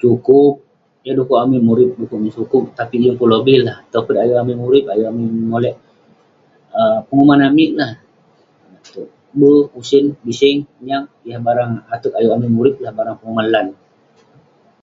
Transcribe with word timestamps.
Sukup. 0.00 0.52
Yah 1.04 1.14
dekuk 1.18 1.38
amik 1.44 1.62
murip, 1.68 1.88
dekuk 1.98 2.18
amik 2.20 2.34
sukup. 2.38 2.62
Tapik 2.78 3.00
yeng 3.04 3.16
pun 3.20 3.26
lobih 3.34 3.58
lah, 3.66 3.76
topet 3.92 4.16
ayuk 4.22 4.40
amik 4.42 4.58
murip, 4.62 4.84
ayuk 4.92 5.08
amik 5.10 5.28
memolek. 5.36 5.76
um 6.78 6.98
penguman 7.06 7.40
amik 7.48 7.70
nah, 7.80 7.92
konak 8.68 8.86
tog 8.94 9.08
ber, 9.38 9.56
usen, 9.80 10.04
biseng, 10.26 10.58
nyag. 10.86 11.04
Yah 11.30 11.38
barang 11.46 11.72
ateg 11.94 12.12
ayuk 12.18 12.34
amik 12.36 12.52
murip 12.56 12.76
lah, 12.84 12.92
barang 12.98 13.16
penguman 13.20 13.46
lan. 13.54 13.66